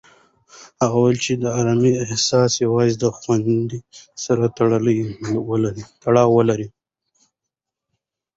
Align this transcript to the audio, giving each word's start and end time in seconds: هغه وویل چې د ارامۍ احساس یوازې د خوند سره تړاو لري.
هغه 0.81 0.95
وویل 0.99 1.19
چې 1.25 1.33
د 1.43 1.45
ارامۍ 1.59 1.93
احساس 2.03 2.51
یوازې 2.65 2.95
د 2.99 3.05
خوند 3.17 3.69
سره 4.23 4.43
تړاو 6.03 6.39
لري. 6.49 6.67